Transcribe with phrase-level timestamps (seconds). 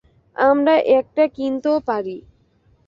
[0.35, 2.17] আমরা একটা কিনতেও পারি।